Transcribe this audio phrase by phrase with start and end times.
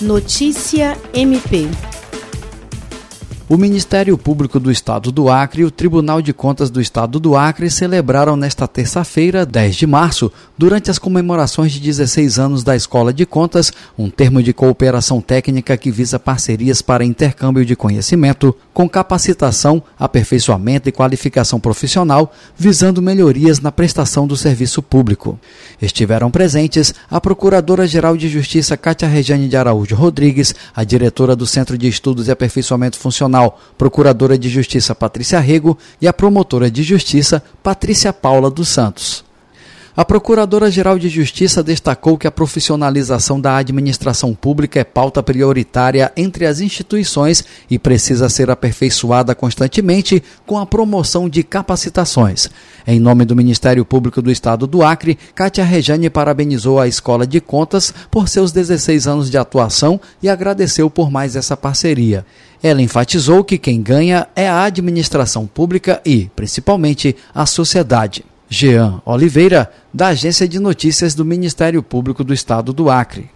[0.00, 1.70] Notícia MP
[3.48, 7.36] o Ministério Público do Estado do Acre e o Tribunal de Contas do Estado do
[7.36, 13.12] Acre celebraram nesta terça-feira, 10 de março, durante as comemorações de 16 anos da Escola
[13.12, 18.88] de Contas, um termo de cooperação técnica que visa parcerias para intercâmbio de conhecimento, com
[18.88, 25.38] capacitação, aperfeiçoamento e qualificação profissional, visando melhorias na prestação do serviço público.
[25.80, 31.78] Estiveram presentes a Procuradora-Geral de Justiça Cátia Rejane de Araújo Rodrigues, a diretora do Centro
[31.78, 33.35] de Estudos e Aperfeiçoamento Funcional
[33.76, 39.25] Procuradora de Justiça Patrícia Rego e a Promotora de Justiça Patrícia Paula dos Santos.
[39.96, 46.44] A Procuradora-Geral de Justiça destacou que a profissionalização da administração pública é pauta prioritária entre
[46.44, 52.50] as instituições e precisa ser aperfeiçoada constantemente com a promoção de capacitações.
[52.86, 57.40] Em nome do Ministério Público do Estado do Acre, Kátia Rejane parabenizou a Escola de
[57.40, 62.26] Contas por seus 16 anos de atuação e agradeceu por mais essa parceria.
[62.62, 68.22] Ela enfatizou que quem ganha é a administração pública e, principalmente, a sociedade.
[68.48, 73.35] Jean Oliveira, da Agência de Notícias do Ministério Público do Estado do Acre.